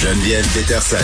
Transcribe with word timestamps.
Geneviève 0.00 0.46
Peterson. 0.54 0.96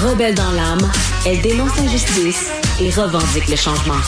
Rebelle 0.00 0.34
dans 0.36 0.52
l'âme, 0.52 0.88
elle 1.26 1.40
dénonce 1.40 1.76
l'injustice 1.76 2.50
et 2.80 2.88
revendique 2.90 3.48
le 3.48 3.56
changement. 3.56 4.00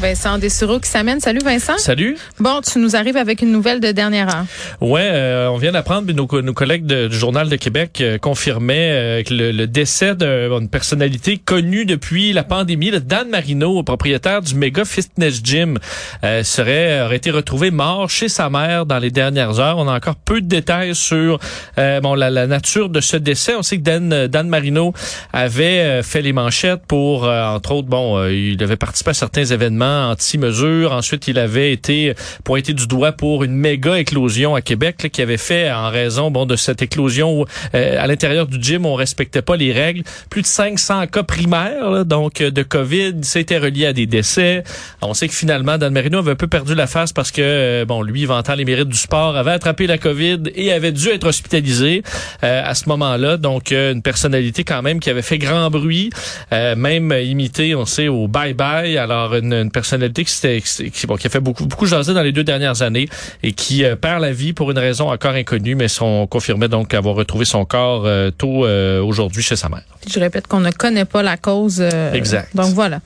Vincent 0.00 0.38
Dessureau 0.38 0.78
qui 0.78 0.88
s'amène. 0.88 1.18
Salut 1.18 1.40
Vincent. 1.44 1.76
Salut. 1.78 2.16
Bon, 2.38 2.60
tu 2.60 2.78
nous 2.78 2.94
arrives 2.94 3.16
avec 3.16 3.42
une 3.42 3.50
nouvelle 3.50 3.80
de 3.80 3.90
dernière 3.90 4.28
heure. 4.28 4.44
Ouais, 4.80 5.02
euh, 5.04 5.48
on 5.48 5.56
vient 5.56 5.72
d'apprendre, 5.72 6.12
nos, 6.12 6.42
nos 6.42 6.52
collègues 6.54 6.86
de- 6.86 7.08
du 7.08 7.16
Journal 7.18 7.48
de 7.48 7.56
Québec 7.56 7.98
euh, 8.00 8.16
confirmaient 8.16 8.90
euh, 8.92 9.22
que 9.24 9.34
le, 9.34 9.50
le 9.50 9.66
décès 9.66 10.14
d'une 10.14 10.68
personnalité 10.68 11.36
connue 11.38 11.84
depuis 11.84 12.32
la 12.32 12.44
pandémie, 12.44 12.92
le 12.92 13.00
Dan 13.00 13.28
Marino, 13.28 13.82
propriétaire 13.82 14.40
du 14.40 14.54
Mega 14.54 14.84
Fitness 14.84 15.40
Gym, 15.42 15.78
euh, 16.22 16.44
serait 16.44 17.02
aurait 17.02 17.16
été 17.16 17.32
retrouvé 17.32 17.72
mort 17.72 18.08
chez 18.08 18.28
sa 18.28 18.48
mère 18.50 18.86
dans 18.86 18.98
les 19.00 19.10
dernières 19.10 19.58
heures. 19.58 19.78
On 19.78 19.88
a 19.88 19.96
encore 19.96 20.14
peu 20.16 20.40
de 20.40 20.46
détails 20.46 20.94
sur 20.94 21.40
euh, 21.78 22.00
bon 22.00 22.14
la, 22.14 22.30
la 22.30 22.46
nature 22.46 22.88
de 22.88 23.00
ce 23.00 23.16
décès. 23.16 23.56
On 23.56 23.62
sait 23.62 23.78
que 23.78 23.82
Dan, 23.82 24.28
Dan 24.28 24.48
Marino 24.48 24.92
avait 25.32 25.80
euh, 25.80 26.02
fait 26.04 26.22
les 26.22 26.32
manchettes 26.32 26.82
pour, 26.86 27.24
euh, 27.24 27.44
entre 27.46 27.72
autres, 27.72 27.88
bon, 27.88 28.16
euh, 28.18 28.32
il 28.32 28.62
avait 28.62 28.76
participé 28.76 29.10
à 29.10 29.14
certains 29.14 29.44
événements 29.44 29.87
anti-mesures. 29.88 30.92
Ensuite, 30.92 31.28
il 31.28 31.38
avait 31.38 31.72
été 31.72 32.14
pointé 32.44 32.72
du 32.72 32.86
doigt 32.86 33.12
pour 33.12 33.44
une 33.44 33.54
méga 33.54 33.98
éclosion 33.98 34.54
à 34.54 34.62
Québec 34.62 35.02
là, 35.02 35.08
qui 35.08 35.22
avait 35.22 35.36
fait 35.36 35.70
en 35.70 35.90
raison 35.90 36.30
bon 36.30 36.46
de 36.46 36.56
cette 36.56 36.82
éclosion 36.82 37.40
où, 37.40 37.44
euh, 37.74 37.96
à 38.02 38.06
l'intérieur 38.06 38.46
du 38.46 38.62
gym, 38.62 38.86
on 38.86 38.94
respectait 38.94 39.42
pas 39.42 39.56
les 39.56 39.72
règles. 39.72 40.02
Plus 40.30 40.42
de 40.42 40.46
500 40.46 41.06
cas 41.06 41.22
primaires 41.22 41.90
là, 41.90 42.04
donc 42.04 42.40
euh, 42.40 42.50
de 42.50 42.62
Covid, 42.62 43.14
c'était 43.22 43.58
relié 43.58 43.86
à 43.86 43.92
des 43.92 44.06
décès. 44.06 44.64
On 45.02 45.14
sait 45.14 45.28
que 45.28 45.34
finalement, 45.34 45.78
Dan 45.78 45.92
Marino 45.92 46.18
avait 46.18 46.32
un 46.32 46.36
peu 46.36 46.46
perdu 46.46 46.74
la 46.74 46.86
face 46.86 47.12
parce 47.12 47.30
que 47.30 47.42
euh, 47.42 47.84
bon, 47.84 48.02
lui, 48.02 48.24
vantant 48.24 48.54
les 48.54 48.64
mérites 48.64 48.88
du 48.88 48.96
sport, 48.96 49.36
avait 49.36 49.52
attrapé 49.52 49.86
la 49.86 49.98
Covid 49.98 50.42
et 50.54 50.72
avait 50.72 50.92
dû 50.92 51.08
être 51.08 51.26
hospitalisé 51.26 52.02
euh, 52.44 52.62
à 52.64 52.74
ce 52.74 52.88
moment-là. 52.88 53.36
Donc, 53.36 53.72
euh, 53.72 53.92
une 53.92 54.02
personnalité 54.02 54.64
quand 54.64 54.82
même 54.82 55.00
qui 55.00 55.10
avait 55.10 55.22
fait 55.22 55.38
grand 55.38 55.70
bruit, 55.70 56.10
euh, 56.52 56.76
même 56.76 57.12
imité, 57.12 57.74
on 57.74 57.84
sait, 57.84 58.08
au 58.08 58.28
Bye 58.28 58.54
Bye. 58.54 58.98
Alors, 58.98 59.34
une, 59.34 59.52
une 59.52 59.70
personnalité 59.78 60.24
qui, 60.24 60.90
qui, 60.90 61.06
bon, 61.06 61.14
a 61.14 61.28
fait 61.28 61.38
beaucoup, 61.38 61.64
beaucoup 61.64 61.86
jaser 61.86 62.12
dans 62.12 62.22
les 62.22 62.32
deux 62.32 62.42
dernières 62.42 62.82
années 62.82 63.08
et 63.44 63.52
qui 63.52 63.84
euh, 63.84 63.94
perd 63.94 64.20
la 64.20 64.32
vie 64.32 64.52
pour 64.52 64.72
une 64.72 64.78
raison 64.78 65.08
encore 65.08 65.34
inconnue, 65.34 65.76
mais 65.76 65.86
on 66.00 66.26
confirmait 66.26 66.66
donc 66.68 66.94
avoir 66.94 67.14
retrouvé 67.14 67.44
son 67.44 67.64
corps 67.64 68.02
euh, 68.06 68.32
tôt 68.32 68.66
euh, 68.66 69.00
aujourd'hui 69.00 69.40
chez 69.42 69.54
sa 69.54 69.68
mère. 69.68 69.82
Je 70.12 70.18
répète 70.18 70.48
qu'on 70.48 70.58
ne 70.60 70.72
connaît 70.72 71.04
pas 71.04 71.22
la 71.22 71.36
cause. 71.36 71.80
Exact. 72.12 72.48
Donc 72.56 72.74
voilà. 72.74 73.00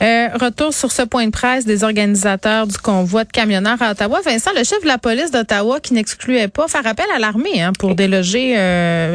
Retour 0.00 0.72
sur 0.72 0.90
ce 0.90 1.02
point 1.02 1.26
de 1.26 1.30
presse 1.30 1.64
des 1.66 1.84
organisateurs 1.84 2.66
du 2.66 2.78
convoi 2.78 3.24
de 3.24 3.30
camionneurs 3.30 3.80
à 3.82 3.90
Ottawa. 3.92 4.20
Vincent, 4.24 4.50
le 4.56 4.64
chef 4.64 4.82
de 4.82 4.86
la 4.88 4.98
police 4.98 5.30
d'Ottawa 5.30 5.78
qui 5.80 5.94
n'excluait 5.94 6.48
pas 6.48 6.66
faire 6.68 6.86
appel 6.86 7.06
à 7.14 7.18
l'armée 7.18 7.60
hein, 7.60 7.72
pour 7.78 7.94
déloger 7.94 8.54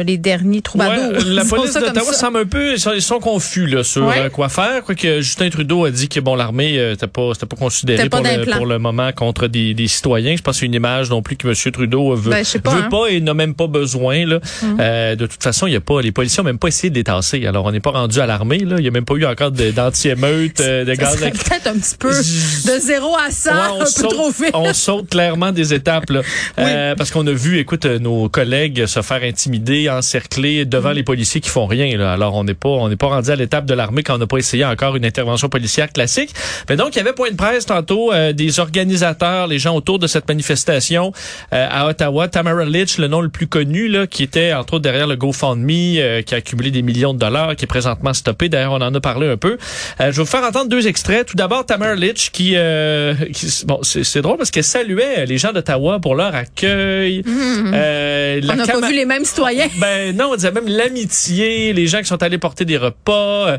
les 0.04 0.16
derniers 0.18 0.62
troubadours. 0.62 1.12
Ouais, 1.18 1.24
la 1.26 1.44
police 1.44 1.74
d'Ottawa 1.74 2.12
semble 2.12 2.38
un 2.38 2.44
peu, 2.46 2.72
ils 2.74 2.78
sont, 2.78 2.98
sont 3.00 3.18
confus 3.20 3.66
là, 3.66 3.82
sur 3.82 4.06
Ouais. 4.06 4.30
quoi 4.30 4.48
faire. 4.48 4.82
Quoique 4.84 5.20
Justin 5.20 5.50
Trudeau 5.50 5.84
a 5.86 5.90
dit 5.90 6.08
que 6.08 6.20
bon 6.20 6.34
l'armée 6.36 6.93
n'était 6.94 7.06
pas, 7.06 7.30
c'était 7.34 7.46
pas 7.46 7.56
considéré 7.56 7.98
C'était 7.98 8.08
pas 8.08 8.18
pour, 8.22 8.66
le, 8.66 8.74
pour 8.78 8.80
moment 8.80 9.12
contre 9.12 9.46
des, 9.46 9.74
des 9.74 9.86
citoyens. 9.88 10.36
Je 10.36 10.42
pense 10.42 10.56
que 10.56 10.60
c'est 10.60 10.66
une 10.66 10.74
image 10.74 11.10
non 11.10 11.22
plus 11.22 11.36
que 11.36 11.46
M. 11.48 11.54
Trudeau 11.72 12.14
veut, 12.14 12.30
Ben, 12.30 12.44
pas, 12.62 12.70
veut 12.74 12.82
hein. 12.84 12.88
pas 12.90 13.06
et 13.08 13.20
n'a 13.20 13.34
même 13.34 13.54
pas 13.54 13.66
besoin. 13.66 14.26
Là. 14.26 14.40
Euh, 14.80 15.16
de 15.16 15.26
toute 15.26 15.42
façon, 15.42 15.66
il 15.66 15.72
y 15.72 15.76
a 15.76 15.80
pas, 15.80 16.00
les 16.00 16.12
policiers 16.12 16.40
ont 16.40 16.44
même 16.44 16.58
pas 16.58 16.68
essayé 16.68 16.90
de 16.90 16.94
les 16.94 17.04
tasser. 17.04 17.46
Alors 17.46 17.64
on 17.66 17.72
n'est 17.72 17.80
pas 17.80 17.90
rendu 17.90 18.18
à 18.20 18.26
l'armée. 18.26 18.58
Là. 18.58 18.76
Il 18.78 18.84
y 18.84 18.88
a 18.88 18.90
même 18.90 19.04
pas 19.04 19.14
eu 19.14 19.24
encore 19.26 19.50
de- 19.50 19.70
d'anti-émeutes, 19.70 20.60
euh, 20.60 20.84
de 20.84 20.94
gaz 20.94 21.16
peut-être 21.18 21.66
un 21.66 21.74
petit 21.78 21.96
peu 21.98 22.10
de 22.10 22.78
0 22.80 23.16
à 23.16 23.30
100, 23.30 23.50
Ouais, 23.50 23.56
un 23.56 23.78
peu 23.80 23.86
saute, 23.86 24.10
trop 24.10 24.30
vite. 24.30 24.50
on 24.54 24.72
saute 24.72 25.08
clairement 25.10 25.52
des 25.52 25.74
étapes 25.74 26.10
là. 26.10 26.20
Euh, 26.58 26.94
parce 26.94 27.10
qu'on 27.10 27.26
a 27.26 27.32
vu, 27.32 27.58
écoute, 27.58 27.84
euh, 27.86 27.98
nos 27.98 28.28
collègues 28.28 28.86
se 28.86 29.02
faire 29.02 29.22
intimider, 29.22 29.88
encercler 29.90 30.64
devant 30.64 30.90
Mm. 30.90 30.96
les 30.96 31.02
policiers 31.02 31.40
qui 31.40 31.48
font 31.50 31.66
rien. 31.66 31.96
Là. 31.96 32.12
Alors 32.12 32.34
on 32.34 32.44
n'est 32.44 32.54
pas, 32.54 32.68
on 32.68 32.88
n'est 32.88 32.96
pas 32.96 33.06
rendu 33.08 33.30
à 33.30 33.36
l'étape 33.36 33.66
de 33.66 33.74
l'armée 33.74 34.02
quand 34.02 34.14
on 34.14 34.18
n'a 34.18 34.26
pas 34.26 34.36
essayé 34.38 34.64
encore 34.64 34.96
une 34.96 35.04
intervention 35.04 35.48
policière 35.48 35.90
classique. 35.92 36.30
Mais 36.68 36.76
donc 36.76 36.83
il 36.92 36.96
y 36.96 37.00
avait 37.00 37.12
point 37.12 37.30
de 37.30 37.36
presse 37.36 37.66
tantôt 37.66 38.12
euh, 38.12 38.32
des 38.32 38.60
organisateurs, 38.60 39.46
les 39.46 39.58
gens 39.58 39.74
autour 39.76 39.98
de 39.98 40.06
cette 40.06 40.28
manifestation 40.28 41.12
euh, 41.52 41.66
à 41.70 41.86
Ottawa. 41.88 42.28
Tamara 42.28 42.64
Litch, 42.64 42.98
le 42.98 43.08
nom 43.08 43.20
le 43.20 43.28
plus 43.28 43.46
connu, 43.46 43.88
là, 43.88 44.06
qui 44.06 44.22
était 44.22 44.52
entre 44.52 44.74
autres 44.74 44.82
derrière 44.82 45.06
le 45.06 45.16
GoFundMe, 45.16 45.70
euh, 45.98 46.22
qui 46.22 46.34
a 46.34 46.38
accumulé 46.38 46.70
des 46.70 46.82
millions 46.82 47.14
de 47.14 47.18
dollars, 47.18 47.56
qui 47.56 47.64
est 47.64 47.68
présentement 47.68 48.12
stoppé. 48.14 48.48
D'ailleurs, 48.48 48.72
on 48.72 48.80
en 48.80 48.94
a 48.94 49.00
parlé 49.00 49.28
un 49.28 49.36
peu. 49.36 49.52
Euh, 50.00 50.06
je 50.10 50.16
vais 50.16 50.22
vous 50.22 50.26
faire 50.26 50.44
entendre 50.44 50.68
deux 50.68 50.86
extraits. 50.86 51.26
Tout 51.26 51.36
d'abord, 51.36 51.64
Tamara 51.66 51.94
Litch, 51.94 52.30
qui, 52.30 52.52
euh, 52.56 53.14
qui- 53.32 53.64
bon, 53.66 53.80
c'est 53.82 54.22
drôle 54.22 54.36
parce 54.38 54.50
qu'elle 54.50 54.64
saluait 54.64 55.26
les 55.26 55.38
gens 55.38 55.52
d'Ottawa 55.52 56.00
pour 56.00 56.14
leur 56.14 56.34
accueil. 56.34 57.22
Euh, 57.26 58.40
la 58.42 58.52
On 58.54 58.56
n'a 58.56 58.66
pas 58.66 58.86
vu 58.88 58.94
les 58.94 59.04
mêmes 59.04 59.24
citoyens. 59.24 59.66
ben 59.80 60.14
non, 60.16 60.30
on 60.32 60.36
disait 60.36 60.50
même 60.52 60.68
l'amitié, 60.68 61.72
les 61.72 61.86
gens 61.86 61.98
qui 61.98 62.06
sont 62.06 62.22
allés 62.22 62.38
porter 62.38 62.64
des 62.64 62.76
repas, 62.76 63.48
euh, 63.48 63.58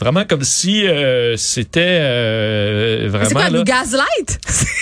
vraiment 0.00 0.24
comme 0.24 0.42
si 0.42 0.86
euh, 0.86 1.36
c'était 1.36 1.80
euh, 2.66 3.22
C'est 3.24 3.32
quoi, 3.32 3.44
là. 3.44 3.50
nous 3.50 3.64
gaslight? 3.64 4.38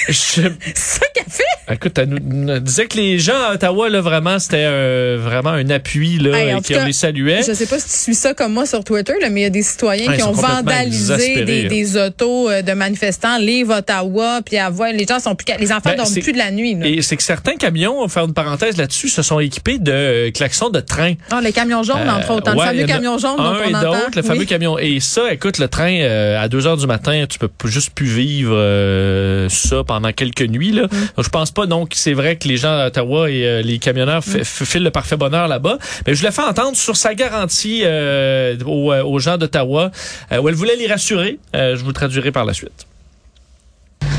Je- 0.09 0.15
C'est 0.75 0.77
ça 0.77 1.07
qu'elle 1.15 1.25
fait? 1.29 1.73
Écoute, 1.73 1.97
elle 1.99 2.09
nous, 2.11 2.59
disait 2.61 2.87
que 2.87 2.97
les 2.97 3.19
gens 3.19 3.41
à 3.51 3.55
Ottawa, 3.55 3.89
là, 3.89 4.01
vraiment, 4.01 4.39
c'était 4.39 4.65
euh, 4.67 5.19
vraiment 5.21 5.51
un 5.51 5.69
appui, 5.71 6.19
là, 6.19 6.37
Hey, 6.39 6.51
et 6.57 6.75
qu'on 6.75 6.85
les 6.85 6.93
saluait. 6.93 7.43
Je 7.47 7.53
sais 7.55 7.67
pas 7.67 7.79
si 7.79 7.89
tu 7.89 7.97
suis 7.99 8.15
ça 8.15 8.35
comme 8.35 8.53
moi 8.53 8.67
sur 8.67 8.85
Twitter, 8.85 9.15
là, 9.21 9.31
mais 9.31 9.41
il 9.41 9.45
y 9.45 9.47
a 9.47 9.51
des 9.51 9.63
citoyens 9.63 10.11
Ouais, 10.11 10.17
qui 10.17 10.23
ont 10.23 10.33
vandalisé 10.33 11.45
des, 11.45 11.97
autos 11.97 12.51
euh, 12.51 12.63
de 12.63 12.73
manifestants, 12.73 13.39
live 13.39 13.71
Ottawa, 13.71 14.41
puis 14.45 14.57
à 14.59 14.69
voir, 14.71 14.91
les 14.93 15.07
gens 15.07 15.21
sont 15.21 15.35
plus, 15.35 15.47
les 15.59 15.73
enfants 15.73 15.91
Ben, 15.91 15.97
dorment 15.97 16.15
plus 16.15 16.33
de 16.33 16.39
la 16.39 16.51
nuit. 16.51 16.75
Là. 16.75 16.87
Et 16.87 17.03
c'est 17.03 17.17
que 17.17 17.23
certains 17.23 17.57
camions, 17.57 17.99
on 17.99 18.03
va 18.03 18.09
faire 18.09 18.25
une 18.25 18.35
parenthèse 18.35 18.77
là-dessus, 18.77 19.09
se 19.09 19.23
sont 19.23 19.41
équipés 19.41 19.79
de 19.79 19.93
euh, 19.93 20.31
klaxons 20.31 20.71
de 20.71 20.81
train. 20.81 21.15
Ah, 21.31 21.41
les 21.43 21.53
camions 21.53 21.83
jaunes, 21.83 22.09
entre 22.09 22.31
autres, 22.33 22.51
hein, 22.51 22.55
Euh, 22.57 22.61
ouais, 22.61 22.73
le 22.75 22.81
il 22.81 22.89
y 22.89 22.93
fameux 22.93 22.93
en 22.93 22.93
a 22.93 22.97
camion 22.97 23.19
jaune 23.19 23.37
dont 23.37 23.43
un 23.43 23.59
on 23.59 23.69
et 23.69 23.75
entend. 23.75 23.93
d'autres, 23.93 24.17
le 24.17 24.23
fameux 24.23 24.41
Oui. 24.41 24.47
camion. 24.47 24.79
Et 24.79 25.01
ça, 25.01 25.33
écoute, 25.33 25.59
le 25.59 25.69
train, 25.69 25.93
euh, 26.01 26.43
à 26.43 26.49
2 26.49 26.67
heures 26.67 26.77
du 26.77 26.87
matin, 26.87 27.25
tu 27.29 27.39
peux 27.39 27.49
p- 27.49 27.69
juste 27.75 27.91
plus 27.95 28.07
vivre 28.07 28.55
euh, 28.55 29.49
ça 29.49 29.83
pendant 29.85 30.13
quelques 30.13 30.49
nuits. 30.57 30.73
Là. 30.73 30.85
Mm. 30.85 30.97
Donc, 31.17 31.25
je 31.25 31.29
pense 31.31 31.51
pas 31.51 31.67
donc 31.67 31.91
que 31.91 31.97
c'est 31.97 32.15
vrai 32.15 32.37
que 32.37 32.49
les 32.49 32.57
gens 32.57 32.77
d'Ottawa 32.79 33.31
et 33.31 33.45
euh, 33.45 33.63
les 33.63 33.79
camionneurs 33.79 34.23
Mm. 34.27 34.45
filent 34.45 34.85
le 34.85 34.91
parfait 34.91 35.17
bonheur 35.17 35.49
là-bas. 35.49 35.79
Mais 36.07 36.15
je 36.15 36.21
voulais 36.21 36.33
faire 36.33 36.49
entendre 36.49 36.77
sur 36.77 36.97
sa 36.97 37.15
garantie 37.15 37.83
euh, 37.85 38.57
aux, 38.65 38.93
euh, 38.93 39.03
aux 39.03 39.19
gens 39.19 39.37
d'Ottawa, 39.37 39.91
euh, 40.33 40.39
où 40.41 40.49
elle 40.49 40.55
voulait 40.55 40.77
les 40.77 40.87
rassurer. 40.87 41.39
Euh, 41.55 41.77
je 41.77 41.81
vous 41.83 41.89
le 41.89 41.95
traduirai 41.95 42.31
par 42.33 42.45
la 42.45 42.55
suite. 42.55 42.87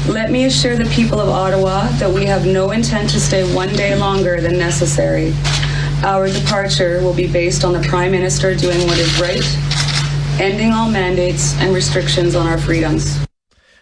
Let 0.07 0.29
me 0.29 0.45
assure 0.45 0.77
the 0.77 0.89
people 0.89 1.19
of 1.19 1.29
Ottawa 1.29 1.83
that 1.99 2.09
we 2.11 2.25
have 2.27 2.45
no 2.45 2.72
intent 2.72 3.07
to 3.13 3.19
stay 3.19 3.43
one 3.55 3.69
day 3.75 3.95
longer 3.95 4.39
than 4.41 4.57
necessary. 4.57 5.33
Our 6.03 6.27
departure 6.27 6.99
will 7.01 7.16
be 7.16 7.27
based 7.27 7.63
on 7.63 7.73
the 7.73 7.81
Prime 7.87 8.11
Minister 8.11 8.53
doing 8.55 8.79
what 8.87 8.97
is 8.99 9.19
right, 9.19 9.43
ending 10.39 10.72
all 10.73 10.89
mandates 10.91 11.55
and 11.61 11.73
restrictions 11.73 12.35
on 12.35 12.45
our 12.47 12.59
freedoms. 12.59 13.17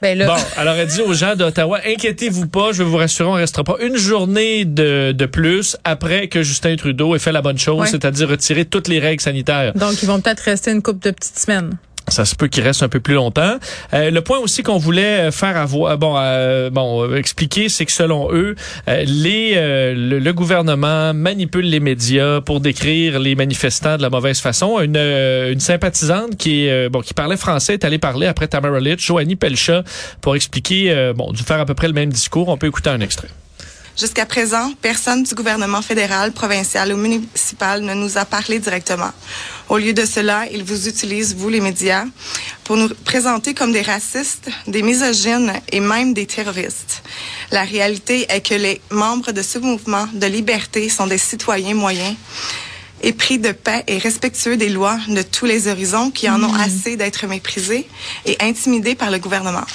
Ben 0.03 0.18
là, 0.18 0.28
Bon, 0.28 0.36
alors 0.58 0.75
elle 0.75 0.88
dit 0.88 1.02
aux 1.02 1.14
gens 1.14 1.36
d'Ottawa, 1.36 1.80
inquiétez-vous 1.88 2.47
pas, 2.47 2.72
je 2.74 2.84
vais 2.84 2.90
vous 2.90 2.97
rassurer, 2.97 3.30
on 3.30 3.34
restera 3.34 3.64
pas 3.64 3.78
une 3.81 3.96
journée 3.97 4.66
de, 4.66 5.14
de 5.14 5.25
plus 5.25 5.78
après 5.86 6.28
que 6.28 6.44
Justin 6.44 6.75
Trudeau 6.75 7.16
ait 7.16 7.19
fait 7.19 7.31
la 7.31 7.41
bonne 7.41 7.58
chose, 7.58 7.80
Ouais. 7.80 7.88
c'est-à-dire 7.88 8.28
retirer 8.30 8.66
toutes 8.66 8.88
les 8.90 9.00
règles 9.00 9.22
sanitaires. 9.22 9.74
donc 9.74 10.03
ils 10.03 10.06
vont 10.06 10.19
peut-être 10.22 10.41
rester 10.41 10.72
une 10.72 10.81
couple 10.81 11.00
de 11.06 11.12
petites 11.12 11.40
semaines. 11.40 11.72
Ça 12.09 12.25
se 12.25 12.36
peut 12.36 12.47
qu'il 12.47 12.64
reste 12.64 12.84
un 12.84 12.90
peu 12.90 13.00
plus 13.00 13.14
longtemps. 13.14 13.58
Euh, 13.94 14.12
le 14.12 14.22
point 14.22 14.38
aussi 14.40 14.62
qu'on 14.62 14.78
voulait 14.78 15.31
faire 15.31 15.58
avoir, 15.58 15.97
bon, 15.97 16.16
euh, 16.18 16.69
bon, 16.69 17.03
euh, 17.03 17.16
expliquer, 17.16 17.69
c'est 17.69 17.86
que 17.86 17.91
selon 17.91 18.31
eux, 18.34 18.56
euh, 18.88 19.03
les, 19.08 19.53
euh, 19.56 19.94
le, 19.96 20.19
le 20.19 20.34
gouvernement 20.34 21.14
manipule 21.14 21.66
les 21.66 21.80
médias 21.80 22.41
pour 22.41 22.59
décrire 22.59 23.19
les 23.19 23.36
manifestants 23.36 23.97
de 23.97 24.02
la 24.02 24.09
mauvaise 24.09 24.40
façon. 24.40 24.80
Une, 24.81 24.97
euh, 24.97 25.53
une 25.53 25.59
sympathisante 25.62 26.36
qui, 26.38 26.66
est, 26.66 26.72
euh, 26.72 26.90
bon, 26.90 27.02
qui 27.02 27.14
parlait 27.14 27.38
français 27.38 27.74
est 27.74 27.86
allée 27.86 28.00
parler 28.00 28.28
après 28.28 28.47
Tamara 28.47 28.80
Litch, 28.80 29.06
Joanie 29.06 29.35
Pelcha, 29.35 29.84
pour 30.22 30.35
expliquer, 30.35 30.91
euh, 30.91 31.14
bon, 31.14 31.31
de 31.31 31.38
faire 31.38 31.59
à 31.59 31.66
peu 31.66 31.74
près 31.74 31.88
le 31.88 31.94
même 31.94 32.09
discours. 32.09 32.50
On 32.50 32.58
peut 32.58 32.68
écouter 32.68 32.90
un 32.90 33.00
extrait. 33.00 33.30
Jusqu'à 33.95 34.25
présent, 34.25 34.73
personne 34.81 35.23
du 35.23 35.35
gouvernement 35.35 35.83
fédéral, 35.83 36.31
provincial 36.31 36.91
ou 36.91 36.97
municipal 36.97 37.81
ne 37.81 37.93
nous 37.93 38.17
a 38.17 38.25
parlé 38.25 38.57
directement. 38.57 39.11
Au 39.69 39.78
lieu 39.78 39.93
de 39.93 40.03
cela, 40.05 40.45
ils 40.51 40.63
vous 40.63 40.87
utilisent, 40.87 41.35
vous 41.35 41.49
les 41.49 41.61
médias, 41.61 42.05
pour 42.63 42.75
nous 42.75 42.90
présenter 43.05 43.53
comme 43.53 43.72
des 43.72 43.84
racistes, 43.84 44.49
des 44.66 44.81
misogynes 44.81 45.53
et 45.72 45.79
même 45.79 46.16
des 46.16 46.25
terroristes. 46.25 47.03
La 47.51 47.63
réalité 47.63 48.25
est 48.29 48.41
que 48.41 48.55
les 48.55 48.81
membres 48.90 49.31
de 49.31 49.43
ce 49.43 49.59
mouvement 49.59 50.07
de 50.11 50.25
liberté 50.25 50.89
sont 50.89 51.07
des 51.07 51.19
citoyens 51.19 51.75
moyens 51.75 52.16
épris 53.03 53.37
de 53.37 53.51
paix 53.51 53.84
et 53.87 53.97
respectueux 53.97 54.57
des 54.57 54.69
lois 54.69 54.97
de 55.07 55.22
tous 55.22 55.46
les 55.46 55.67
horizons 55.67 56.09
qui 56.09 56.29
en 56.29 56.41
ont 56.41 56.53
assez 56.53 56.96
d'être 56.96 57.28
méprisés 57.28 57.87
et 58.25 58.37
intimidés 58.39 58.96
par 58.96 59.11
le 59.11 59.19
gouvernement. 59.19 59.66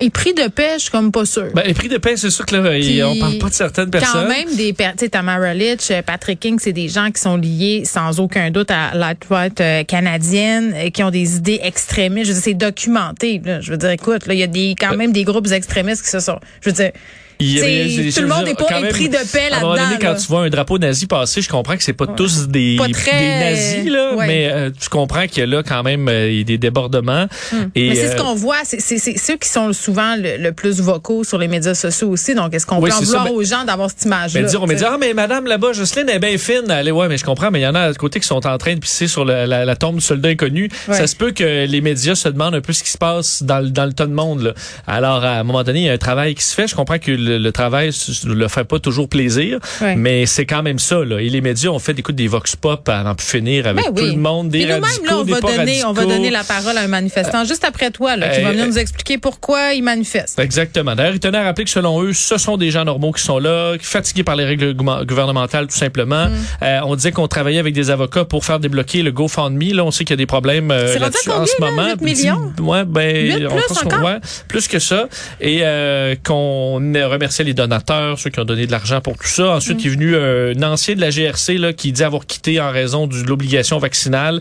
Et 0.00 0.10
prix 0.10 0.32
de 0.32 0.46
paix, 0.46 0.74
je 0.74 0.82
suis 0.82 0.90
comme 0.92 1.10
pas 1.10 1.26
sûre. 1.26 1.48
Ben, 1.54 1.64
les 1.66 1.74
prix 1.74 1.88
de 1.88 1.98
paix, 1.98 2.16
c'est 2.16 2.30
sûr 2.30 2.46
que 2.46 2.54
là, 2.54 2.70
Puis, 2.70 3.02
on 3.02 3.16
parle 3.18 3.38
pas 3.38 3.48
de 3.48 3.54
certaines 3.54 3.90
Quand 3.90 3.98
personnes. 3.98 4.28
même, 4.28 4.54
des 4.54 4.72
tu 4.72 4.84
sais, 4.96 5.08
Tamara 5.08 5.52
Litch, 5.54 5.90
euh, 5.90 6.02
Patrick 6.02 6.38
King, 6.38 6.60
c'est 6.60 6.72
des 6.72 6.88
gens 6.88 7.10
qui 7.10 7.20
sont 7.20 7.36
liés 7.36 7.82
sans 7.84 8.20
aucun 8.20 8.52
doute 8.52 8.70
à 8.70 8.94
la 8.94 9.14
droite 9.14 9.60
euh, 9.60 9.82
canadienne, 9.82 10.72
euh, 10.76 10.90
qui 10.90 11.02
ont 11.02 11.10
des 11.10 11.38
idées 11.38 11.58
extrémistes. 11.64 12.26
Je 12.26 12.32
veux 12.32 12.34
dire, 12.34 12.44
c'est 12.44 12.54
documenté. 12.54 13.42
Là. 13.44 13.60
Je 13.60 13.72
veux 13.72 13.76
dire, 13.76 13.90
écoute, 13.90 14.26
là, 14.28 14.34
il 14.34 14.38
y 14.38 14.44
a 14.44 14.46
des 14.46 14.76
quand 14.78 14.96
même 14.96 15.10
des 15.10 15.24
groupes 15.24 15.50
extrémistes 15.50 16.04
qui 16.04 16.10
se 16.10 16.20
sont. 16.20 16.38
Je 16.60 16.70
veux 16.70 16.76
dire, 16.76 16.92
Il 17.40 18.12
tout 18.14 18.20
le 18.22 18.26
monde 18.28 18.44
n'est 18.46 18.54
pas 18.54 18.80
épris 18.80 19.08
de 19.08 19.16
paix 19.32 19.48
À 19.52 19.58
un 19.58 19.60
moment 19.60 19.72
donné, 19.74 19.82
là-dedans. 19.84 19.98
quand 20.00 20.12
là. 20.12 20.18
tu 20.18 20.26
vois 20.26 20.40
un 20.42 20.50
drapeau 20.50 20.78
nazi 20.78 21.06
passer, 21.06 21.40
je 21.40 21.48
comprends 21.48 21.76
que 21.76 21.82
c'est 21.84 21.92
pas 21.92 22.06
tous 22.06 22.48
des, 22.48 22.76
Pas 22.76 22.88
très- 22.88 23.10
des 23.12 23.44
nazis, 23.84 23.92
là, 23.92 24.14
Ouais. 24.16 24.26
mais 24.26 24.48
euh, 24.52 24.70
tu 24.78 24.88
comprends 24.88 25.26
qu'il 25.26 25.38
y 25.38 25.42
a 25.42 25.46
là 25.46 25.62
quand 25.62 25.82
même 25.82 26.08
euh, 26.08 26.42
des 26.42 26.58
débordements. 26.58 27.26
Et, 27.74 27.90
Mais 27.90 27.94
c'est 27.94 28.08
ce 28.08 28.12
euh, 28.14 28.16
qu'on 28.16 28.34
voit, 28.34 28.56
c'est 28.64 28.80
ceux 28.80 29.36
qui 29.36 29.48
sont 29.48 29.72
souvent 29.72 30.16
le, 30.16 30.36
le 30.36 30.52
plus 30.52 30.80
vocaux 30.80 31.22
sur 31.24 31.38
les 31.38 31.48
médias 31.48 31.74
sociaux 31.74 32.08
aussi. 32.08 32.34
Donc, 32.34 32.54
est-ce 32.54 32.66
qu'on 32.66 32.78
Oui, 32.80 32.90
peut 32.90 32.96
en 32.96 32.98
ça, 33.00 33.04
vouloir 33.04 33.24
mais- 33.24 33.30
aux 33.30 33.44
gens 33.44 33.64
d'avoir 33.64 33.88
cette 33.90 34.04
image-là? 34.04 34.40
On 34.60 34.66
me 34.66 34.74
dit, 34.74 34.84
ah, 34.84 34.96
mais 34.98 35.14
madame 35.14 35.46
là-bas, 35.46 35.72
Jocelyne 35.72 36.08
est 36.08 36.18
bien 36.18 36.36
fine. 36.38 36.70
Allez, 36.70 36.90
ouais, 36.90 37.08
mais 37.08 37.16
je 37.18 37.24
comprends, 37.24 37.50
mais 37.50 37.60
il 37.60 37.64
y 37.64 37.66
en 37.66 37.74
a 37.76 37.82
à 37.82 37.94
côté 37.94 38.18
qui 38.20 38.26
sont 38.26 38.46
en 38.46 38.58
train 38.58 38.74
de 38.74 38.80
pisser 38.80 39.06
sur 39.06 39.24
le- 39.24 39.44
la, 39.46 39.64
la 39.64 39.76
tombe 39.76 39.96
du 39.96 40.00
soldat 40.00 40.30
inconnu. 40.30 40.68
Ouais. 40.88 40.94
Ça 40.96 41.06
se 41.06 41.14
peut 41.14 41.30
que 41.30 41.66
les 41.66 41.80
médias 41.80 42.14
se 42.16 42.28
demandent 42.28 42.54
un 42.56 42.60
peu 42.60 42.72
ce 42.72 42.82
qui 42.82 42.90
se 42.90 42.98
passe 42.98 43.42
dans, 43.44 43.60
le- 43.60 43.70
dans 43.70 43.84
le 43.86 43.92
tas 43.92 44.06
de 44.06 44.12
monde. 44.12 44.42
Là. 44.42 44.54
Alors, 44.86 45.24
à 45.24 45.34
un 45.38 45.44
moment 45.44 45.62
donné, 45.62 45.80
il 45.80 45.86
y 45.86 45.88
a 45.88 45.92
un 45.92 45.98
travail 45.98 46.34
qui 46.34 46.42
se 46.42 46.54
fait. 46.54 46.66
Je 46.66 46.74
comprends 46.74 46.98
que 46.98 47.12
le, 47.28 47.38
le 47.38 47.52
travail 47.52 47.90
ne 48.24 48.34
le 48.34 48.48
fait 48.48 48.64
pas 48.64 48.78
toujours 48.78 49.08
plaisir, 49.08 49.58
Ouais. 49.80 49.96
mais 49.96 50.26
c'est 50.26 50.46
quand 50.46 50.62
même 50.62 50.78
ça. 50.78 51.04
Là. 51.04 51.20
Et 51.20 51.28
les 51.28 51.40
médias 51.40 51.70
ont 51.70 51.78
fait 51.78 51.98
écoute, 51.98 52.14
des 52.16 52.28
vox 52.28 52.56
pop 52.56 52.88
en 52.88 53.14
plus 53.14 53.26
finir 53.26 53.66
avec 53.66 53.84
Ben 53.84 53.94
tout 53.94 54.04
le 54.04 54.16
monde, 54.16 54.48
des 54.48 54.64
radicaux, 54.66 55.04
là, 55.04 55.16
on 55.18 55.24
des 55.24 55.32
va 55.32 55.40
pas 55.40 55.56
donner, 55.56 55.84
on 55.84 55.92
va 55.92 56.04
donner 56.04 56.30
la 56.30 56.44
parole 56.44 56.76
à 56.76 56.82
un 56.82 56.88
manifestant 56.88 57.44
juste 57.44 57.64
après 57.64 57.90
toi, 57.90 58.16
là, 58.16 58.28
qui 58.28 58.40
Euh, 58.40 58.44
va 58.44 58.50
venir 58.50 58.64
euh, 58.64 58.68
nous 58.68 58.78
expliquer 58.78 59.18
pourquoi 59.18 59.74
il 59.74 59.82
manifeste. 59.82 60.38
Exactement. 60.38 60.94
D'ailleurs, 60.94 61.14
il 61.14 61.20
tenait 61.20 61.38
à 61.38 61.44
rappeler 61.44 61.64
que 61.64 61.70
selon 61.70 62.02
eux, 62.02 62.12
ce 62.12 62.38
sont 62.38 62.56
des 62.56 62.70
gens 62.70 62.84
normaux 62.84 63.12
qui 63.12 63.22
sont 63.22 63.38
là, 63.38 63.74
fatigués 63.80 64.24
par 64.24 64.36
les 64.36 64.44
règles 64.44 64.74
gouvernement- 64.74 65.04
gouvernementales, 65.04 65.66
tout 65.66 65.76
simplement. 65.76 66.26
Mm. 66.28 66.32
Euh, 66.62 66.80
on 66.84 66.96
disait 66.96 67.12
qu'on 67.12 67.28
travaillait 67.28 67.58
avec 67.60 67.74
des 67.74 67.90
avocats 67.90 68.24
pour 68.24 68.44
faire 68.44 68.58
débloquer 68.60 69.02
le 69.02 69.10
GoFundMe. 69.12 69.72
Là, 69.74 69.84
on 69.84 69.90
sait 69.90 70.04
qu'il 70.04 70.12
y 70.12 70.14
a 70.14 70.16
des 70.16 70.26
problèmes 70.26 70.70
euh, 70.70 70.98
là-dessus 70.98 71.30
en 71.30 71.44
ce 71.46 71.60
moment. 71.60 71.88
8 72.00 72.02
millions? 72.02 72.52
Ouais, 72.60 72.84
ben, 72.84 73.16
Huit 73.26 73.46
on 73.46 73.56
plus 73.56 73.64
pense 73.68 73.84
encore? 73.84 74.02
ouais, 74.04 74.16
plus 74.48 74.68
que 74.68 74.78
ça. 74.78 75.08
Et 75.40 75.60
euh, 75.62 76.14
qu'on 76.24 76.94
remerciait 77.18 77.44
les 77.44 77.54
donateurs, 77.54 78.18
ceux 78.18 78.30
qui 78.30 78.40
ont 78.40 78.44
donné 78.44 78.66
de 78.66 78.72
l'argent 78.72 79.00
pour 79.00 79.16
tout 79.16 79.26
ça. 79.26 79.50
Ensuite, 79.50 79.78
Mm. 79.78 79.80
il 79.80 79.86
est 79.86 79.90
venu 79.90 80.14
euh, 80.14 80.54
un 80.56 80.62
ancien 80.62 80.94
de 80.94 81.00
la 81.00 81.10
GRC 81.10 81.58
là, 81.58 81.72
qui 81.72 81.92
dit 81.92 82.02
avoir 82.04 82.26
quitté 82.26 82.60
en 82.60 82.70
raison 82.70 83.06
de 83.06 83.16
l'obligation 83.26 83.78
vaccinale, 83.78 84.40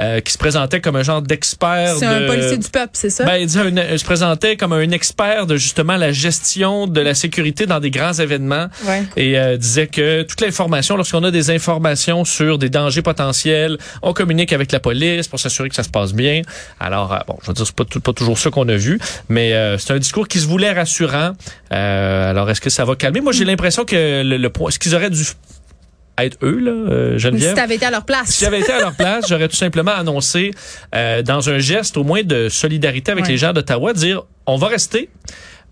euh, 0.00 0.20
qui 0.20 0.32
se 0.32 0.38
présentait 0.38 0.80
comme 0.80 0.96
un 0.96 1.02
genre 1.02 1.22
d'expert. 1.22 1.96
C'est 1.98 2.06
un 2.06 2.20
de- 2.20 2.26
policier 2.26 2.58
du 2.58 2.68
peuple, 2.68 2.90
c'est 2.92 3.10
ça? 3.10 3.24
ben, 3.24 3.36
il 3.36 3.46
dit 3.46 3.58
un- 3.58 3.68
il 3.92 3.98
se 3.98 4.04
présentait 4.04 4.56
comme 4.56 4.72
un 4.72 4.90
expert 4.90 5.46
de 5.46 5.56
justement 5.56 5.96
la 5.96 6.12
gestion 6.12 6.86
de 6.86 7.00
la 7.00 7.14
sécurité 7.14 7.66
dans 7.66 7.80
des 7.80 7.90
grands 7.90 8.12
événements 8.12 8.68
Ouais. 8.86 9.02
et 9.16 9.38
euh, 9.38 9.56
disait 9.56 9.86
que 9.86 10.22
toute 10.22 10.40
l'information, 10.40 10.96
lorsqu'on 10.96 11.24
a 11.24 11.30
des 11.30 11.50
informations 11.50 12.24
sur 12.24 12.58
des 12.58 12.68
dangers 12.70 13.02
potentiels, 13.02 13.78
on 14.02 14.12
communique 14.12 14.52
avec 14.52 14.70
la 14.72 14.80
police 14.80 15.28
pour 15.28 15.40
s'assurer 15.40 15.68
que 15.68 15.74
ça 15.74 15.82
se 15.82 15.88
passe 15.88 16.12
bien. 16.12 16.42
Alors, 16.80 17.12
euh, 17.12 17.18
bon, 17.26 17.36
je 17.42 17.48
veux 17.48 17.54
dire, 17.54 17.66
c'est 17.66 17.74
pas, 17.74 17.84
pas 17.84 18.12
toujours 18.12 18.38
ça 18.38 18.50
qu'on 18.50 18.68
a 18.68 18.76
vu, 18.76 18.98
mais 19.28 19.52
euh, 19.54 19.78
c'est 19.78 19.92
un 19.92 19.98
discours 19.98 20.28
qui 20.28 20.38
se 20.40 20.46
voulait 20.46 20.72
rassurant. 20.72 21.32
Euh, 21.72 22.30
alors, 22.30 22.48
est-ce 22.50 22.60
que 22.60 22.70
ça 22.70 22.84
va 22.84 22.96
calmer? 22.96 23.20
Moi, 23.20 23.32
j'ai 23.32 23.44
l'impression 23.44 23.84
que 23.84 24.22
le, 24.22 24.36
le 24.36 24.50
point, 24.50 24.70
ce 24.70 24.78
qu'ils 24.78 24.94
auraient 24.94 25.10
dû 25.10 25.22
être 26.20 26.36
eux, 26.42 26.58
là, 26.58 26.70
euh, 26.72 27.12
si 27.18 27.20
Geneviève, 27.24 27.54
t'avais 27.54 27.76
été 27.76 27.86
à 27.86 27.90
leur 27.90 28.04
place. 28.04 28.28
si 28.30 28.44
j'avais 28.44 28.60
été 28.60 28.72
à 28.72 28.80
leur 28.80 28.94
place, 28.94 29.26
j'aurais 29.28 29.48
tout 29.48 29.56
simplement 29.56 29.92
annoncé, 29.92 30.50
euh, 30.94 31.22
dans 31.22 31.48
un 31.48 31.58
geste 31.58 31.96
au 31.96 32.02
moins 32.04 32.22
de 32.24 32.48
solidarité 32.48 33.12
avec 33.12 33.24
Ouais. 33.26 33.30
les 33.32 33.36
gens 33.36 33.52
d'Ottawa, 33.52 33.92
dire 33.92 34.22
on 34.46 34.56
va 34.56 34.66
rester, 34.68 35.10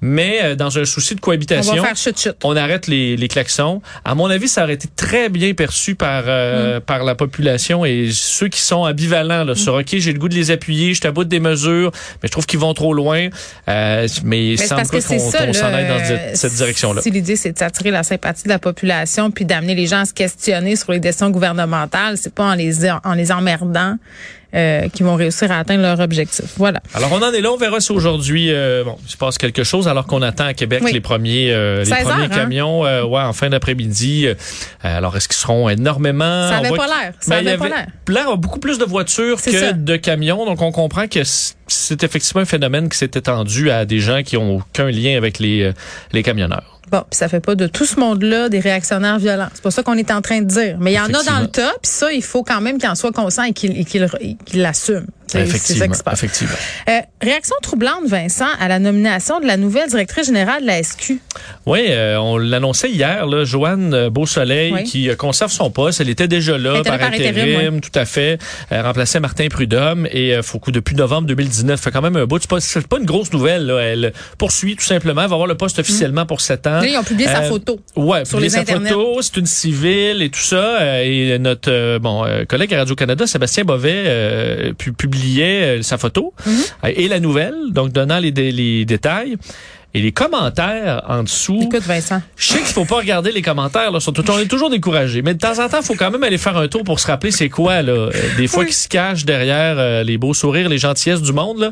mais 0.01 0.41
euh, 0.43 0.55
dans 0.55 0.79
un 0.79 0.85
souci 0.85 1.15
de 1.15 1.21
On 1.21 1.25
cohabitation. 1.25 1.75
va 1.77 1.83
faire 1.83 1.97
chut-chut. 1.97 2.35
On 2.45 2.57
arrête 2.57 2.87
les, 2.87 3.17
les 3.17 3.29
klaxons. 3.29 3.81
À 4.05 4.15
mon 4.15 4.27
avis, 4.27 4.49
ça 4.49 4.65
aurait 4.65 4.75
été 4.75 4.89
très 4.95 5.29
bien 5.29 5.55
perçu 5.55 5.95
par 5.95 6.25
Mm. 6.25 6.29
euh, 6.29 6.81
par 6.81 7.05
la 7.05 7.15
population 7.15 7.85
et 7.85 8.09
ceux 8.13 8.49
qui 8.49 8.61
sont 8.61 8.77
ambivalents 8.87 9.45
là, 9.45 9.55
sur 9.55 9.75
OK, 9.75 9.87
j'ai 9.97 10.13
le 10.13 10.19
goût 10.19 10.29
de 10.29 10.35
les 10.35 10.51
appuyer, 10.51 10.95
je 10.95 11.01
t'aboute 11.01 11.29
des 11.29 11.41
mesures, 11.41 11.91
mais 12.23 12.29
je 12.29 12.33
trouve 12.33 12.47
qu'ils 12.47 12.59
vont 12.61 12.75
trop 12.75 12.95
loin. 12.95 13.29
Euh, 13.69 14.07
mais 14.25 14.55
Mais 14.57 14.57
semble 14.57 14.87
qu'on 14.87 15.01
s'en 15.01 15.67
aille 15.67 15.89
dans 15.89 15.95
euh, 15.95 16.05
cette, 16.05 16.37
cette 16.37 16.55
direction-là. 16.55 17.03
Si 17.03 17.11
l'idée, 17.11 17.37
c'est 17.37 17.53
de 17.53 17.59
s'attirer 17.59 17.91
la 17.91 18.03
sympathie 18.03 18.45
de 18.45 18.49
la 18.49 18.59
population 18.59 19.31
puis 19.31 19.45
d'amener 19.45 19.75
les 19.75 19.87
gens 19.87 20.01
à 20.01 20.05
se 20.05 20.13
questionner 20.15 20.77
sur 20.77 20.93
les 20.93 21.01
décisions 21.01 21.31
gouvernementales, 21.31 22.17
c'est 22.19 22.35
pas 22.35 22.45
en 22.45 22.55
les, 22.55 22.89
en 22.89 23.15
les 23.15 23.33
emmerdant 23.33 23.97
euh, 24.57 24.89
qu'ils 24.89 25.05
vont 25.05 25.15
réussir 25.17 25.53
à 25.53 25.59
atteindre 25.59 25.83
leur 25.83 26.01
objectif. 26.01 26.47
Voilà. 26.57 26.81
Alors 26.95 27.13
on 27.13 27.23
en 27.23 27.33
est 27.33 27.41
là, 27.41 27.53
on 27.53 27.57
verra 27.57 27.81
si 27.81 27.93
aujourd'hui 27.93 28.51
euh, 28.51 28.85
bon, 28.85 28.97
il 29.05 29.11
se 29.11 29.17
passe 29.17 29.37
quelque 29.39 29.65
chose 29.65 29.87
alors 29.89 30.07
qu'on 30.07 30.23
attend 30.23 30.47
à 30.47 30.55
Québec 30.55 30.81
Oui. 30.85 30.93
les 30.93 31.01
premiers 31.01 31.53
euh, 31.53 31.81
les 31.81 31.85
16 31.85 31.99
premiers 32.05 32.13
heures, 32.25 32.25
hein? 32.25 32.29
camions 32.35 32.87
euh, 32.87 33.05
ouais, 33.05 33.21
en 33.21 33.33
fin 33.33 33.51
d'après-midi. 33.51 34.27
Euh, 34.27 34.35
alors 34.83 35.17
est-ce 35.17 35.29
qu'ils 35.29 35.37
seront 35.37 35.69
énormément? 35.69 36.49
Ça 36.49 36.55
On 36.57 36.59
avait 36.61 36.69
voit 36.69 36.79
pas 36.79 36.87
l'air. 36.87 37.13
Ça 37.21 37.31
Ben, 37.31 37.41
il 37.43 37.45
y 37.47 37.49
avait 37.49 37.59
pas 37.59 37.69
l'air. 37.69 37.87
L'air 38.09 38.31
a 38.31 38.37
beaucoup 38.37 38.59
plus 38.61 38.79
de 38.79 38.85
voitures 38.85 39.41
que 39.43 39.51
ça. 39.51 39.73
de 39.73 39.97
camions, 39.97 40.45
donc 40.47 40.63
on 40.63 40.73
comprend 40.73 41.07
que 41.07 41.21
c'est 41.67 42.05
effectivement 42.05 42.43
un 42.43 42.47
phénomène 42.47 42.89
qui 42.89 42.99
s'est 42.99 43.11
étendu 43.15 43.71
à 43.71 43.85
des 43.85 43.99
gens 43.99 44.23
qui 44.23 44.37
ont 44.37 44.57
aucun 44.57 44.91
lien 44.91 45.17
avec 45.17 45.39
les 45.39 45.63
euh, 45.63 45.73
les 46.13 46.23
camionneurs. 46.23 46.81
Bon, 46.91 47.03
puis 47.11 47.19
ça 47.19 47.29
fait 47.29 47.41
pas 47.41 47.57
de 47.57 47.67
tout 47.67 47.85
ce 47.85 47.99
monde-là 47.99 48.49
des 48.49 48.61
réactionnaires 48.61 49.19
violents. 49.19 49.49
C'est 49.53 49.63
pas 49.63 49.73
ça 49.73 49.83
qu'on 49.83 49.95
est 49.95 50.11
en 50.13 50.23
train 50.23 50.41
de 50.41 50.47
dire. 50.47 50.77
Mais 50.79 50.93
il 50.93 50.97
y 50.97 51.01
en 51.01 51.07
a 51.07 51.23
dans 51.25 51.41
le 51.41 51.49
tas, 51.49 51.73
puis 51.83 51.91
ça, 51.91 52.13
il 52.13 52.23
faut 52.23 52.45
quand 52.45 52.61
même 52.61 52.79
qu'il 52.79 52.89
en 52.89 52.95
soit 52.95 53.11
conscient 53.11 53.43
et 53.43 53.53
qu'il 53.53 53.85
qu'il 53.85 54.09
l'assume. 54.55 55.07
Ça 55.27 55.41
Effectivement. 55.41 56.55
Euh, 56.89 57.01
réaction 57.21 57.57
troublante, 57.63 58.07
Vincent, 58.07 58.47
à 58.61 58.69
la 58.69 58.79
nomination 58.79 59.41
de 59.41 59.47
la 59.47 59.57
nouvelle 59.57 59.89
directrice 59.89 60.27
générale 60.27 60.63
de 60.63 60.67
la 60.69 60.83
SQ. 60.83 61.15
Oui, 61.67 61.87
euh, 61.89 62.17
on 62.19 62.37
l'annonçait 62.39 62.91
hier, 62.91 63.27
là, 63.27 63.45
Joanne 63.45 63.93
euh, 63.93 64.11
Beausoleil, 64.11 64.73
Oui. 64.73 64.85
qui 64.85 65.09
conserve 65.17 65.51
son 65.51 65.71
poste. 65.71 66.01
Elle 66.01 66.09
était 66.11 66.29
déjà 66.29 66.57
là 66.59 66.83
par, 66.85 66.99
par 66.99 67.09
intérim, 67.09 67.43
intérim, 67.43 67.81
tout 67.81 67.97
à 67.99 68.05
fait. 68.05 68.39
Elle 68.71 68.83
remplaçait 68.83 69.19
Martin 69.21 69.49
Prudhomme 69.49 70.07
et 70.13 70.35
euh, 70.37 70.43
faut 70.43 70.59
que 70.61 70.71
depuis 70.71 70.95
novembre 70.95 71.27
2019, 71.29 71.81
fait 71.81 71.91
quand 71.91 72.03
même 72.03 72.17
un 72.17 72.27
bout. 72.27 72.39
C'est 72.41 72.49
pas, 72.51 72.61
c'est 72.61 72.87
pas 72.87 72.99
une 72.99 73.05
grosse 73.07 73.33
nouvelle. 73.33 73.67
Là. 73.67 73.81
Elle 73.81 74.13
poursuit 74.39 74.77
tout 74.77 74.85
simplement, 74.85 75.23
elle 75.23 75.29
va 75.29 75.35
avoir 75.35 75.49
le 75.49 75.57
poste 75.57 75.79
officiellement 75.81 76.25
pour 76.27 76.41
sept 76.41 76.67
ans. 76.67 76.81
Là, 76.81 76.87
ils 76.87 76.97
ont 76.97 77.03
publié 77.05 77.29
sa 77.29 77.43
photo. 77.43 77.81
Ouais, 77.97 78.25
sur 78.25 78.39
publié 78.39 78.49
les 78.49 78.55
sa 78.55 78.61
internets. 78.61 78.91
photo, 78.91 79.21
c'est 79.23 79.37
une 79.39 79.47
civile 79.47 80.23
et 80.23 80.31
tout 80.31 80.39
ça. 80.41 81.03
et 81.05 81.39
notre 81.41 81.99
bon 81.99 82.25
collègue 82.49 82.73
à 82.75 82.79
Radio 82.79 82.95
Canada, 82.95 83.27
Sébastien 83.27 83.65
Bovet, 83.65 84.05
euh, 84.07 84.73
pu- 84.73 84.93
publiait 85.17 85.79
euh, 85.79 85.83
sa 85.83 85.99
photo 85.99 86.33
Mhm. 86.47 86.53
euh, 86.85 86.93
et 86.95 87.09
la 87.09 87.21
nouvelle, 87.21 87.55
donc 87.71 87.93
donnant 87.93 88.19
les, 88.19 88.31
dé- 88.33 88.53
les 88.53 88.85
détails. 88.85 89.37
Et 89.95 90.03
les 90.03 90.13
commentaires 90.13 91.03
en 91.09 91.23
dessous. 91.23 91.59
Écoute, 91.63 91.85
Vincent. 91.85 92.21
Je 92.37 92.49
sais 92.49 92.59
qu'il 92.59 92.67
faut 92.67 92.85
pas 92.85 92.97
regarder 92.97 93.33
les 93.33 93.41
commentaires, 93.41 93.91
là, 93.91 93.99
surtout, 93.99 94.23
on 94.31 94.39
est 94.39 94.45
toujours 94.47 94.69
découragé. 94.69 95.23
Mais 95.23 95.33
de 95.33 95.39
temps 95.39 95.59
en 95.59 95.71
temps, 95.71 95.79
il 95.81 95.87
faut 95.87 95.95
quand 95.95 96.11
même 96.11 96.23
aller 96.23 96.37
faire 96.37 96.55
un 96.59 96.69
tour 96.69 96.85
pour 96.85 97.01
se 97.01 97.07
rappeler 97.07 97.31
c'est 97.31 97.49
quoi, 97.49 97.81
là. 97.81 97.93
Euh, 97.93 98.11
Des 98.37 98.47
fois 98.47 98.65
Oui. 98.65 98.67
qui 98.67 98.75
se 98.75 98.89
cachent 98.89 99.25
derrière 99.25 99.77
euh, 99.79 100.03
les 100.03 100.19
beaux 100.19 100.35
sourires, 100.35 100.69
les 100.69 100.77
gentillesses 100.77 101.23
du 101.23 101.33
monde, 101.33 101.61
là. 101.61 101.71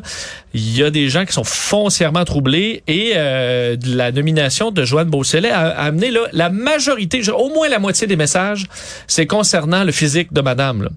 Il 0.55 0.75
y 0.75 0.81
a 0.81 0.89
des 0.89 1.07
gens 1.07 1.23
qui 1.25 1.33
sont 1.33 1.43
foncièrement 1.43 2.25
troublés 2.25 2.81
et 2.87 3.11
euh, 3.15 3.75
la 3.85 4.11
nomination 4.11 4.71
de 4.71 4.83
Joanne 4.85 5.09
Beausoleil 5.09 5.51
a, 5.51 5.59
a 5.67 5.83
amené 5.83 6.09
là, 6.09 6.21
la 6.33 6.49
majorité, 6.49 7.21
au 7.29 7.49
moins 7.53 7.69
la 7.69 7.77
moitié 7.77 8.07
des 8.07 8.15
messages, 8.15 8.65
c'est 9.05 9.27
concernant 9.27 9.83
le 9.83 9.91
physique 9.91 10.33
de 10.33 10.41
madame, 10.41 10.81
là. 10.81 10.89